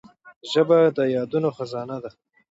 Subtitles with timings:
[0.51, 2.09] ژبه د یادونو خزانه ده